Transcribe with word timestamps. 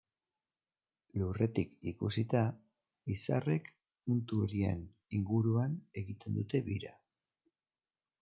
Lurretik 1.21 1.75
ikusita, 1.91 2.39
izarrek 3.15 3.69
puntu 4.09 4.41
horien 4.45 4.81
inguruan 5.19 5.75
egiten 6.03 6.39
dute 6.39 6.63
bira. 6.71 6.95